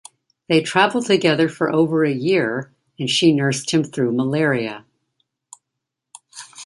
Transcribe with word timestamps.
They 0.49 0.61
travelled 0.63 1.05
together 1.05 1.47
for 1.47 1.71
over 1.71 2.03
a 2.03 2.11
year 2.11 2.73
and 2.97 3.07
she 3.07 3.31
nursed 3.31 3.69
him 3.69 3.83
through 3.83 4.13
malaria. 4.13 4.83